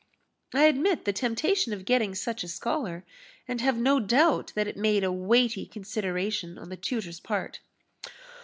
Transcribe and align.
"I 0.51 0.63
admit 0.63 1.05
the 1.05 1.13
temptation 1.13 1.73
of 1.73 1.85
getting 1.85 2.15
such 2.15 2.43
a 2.43 2.47
scholar, 2.47 3.05
and 3.47 3.61
have 3.61 3.77
no 3.77 3.99
doubt 3.99 4.51
that 4.55 4.65
it 4.67 4.75
made 4.75 5.03
a 5.03 5.11
weighty 5.11 5.67
consideration 5.67 6.57
on 6.57 6.69
the 6.69 6.75
tutor's 6.75 7.19
part." 7.19 7.59